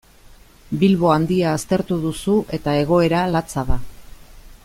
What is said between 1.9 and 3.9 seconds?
duzu eta egoera latza da.